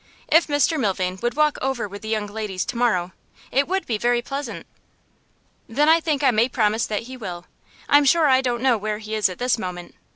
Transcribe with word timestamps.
If 0.27 0.47
Mr 0.47 0.79
Milvain 0.79 1.19
would 1.21 1.35
walk 1.35 1.59
over 1.61 1.87
with 1.87 2.01
the 2.01 2.07
young 2.09 2.25
ladies 2.25 2.65
to 2.65 2.75
morrow, 2.75 3.11
it 3.51 3.67
would 3.67 3.85
be 3.85 3.99
very 3.99 4.19
pleasant.' 4.23 4.65
'Then 5.69 5.89
I 5.89 5.99
think 5.99 6.23
I 6.23 6.31
may 6.31 6.49
promise 6.49 6.87
that 6.87 7.03
he 7.03 7.15
will. 7.15 7.45
I'm 7.87 8.05
sure 8.05 8.27
I 8.27 8.41
don't 8.41 8.63
know 8.63 8.79
where 8.79 8.97
he 8.97 9.13
is 9.13 9.29
at 9.29 9.37
this 9.37 9.59
moment. 9.59 9.93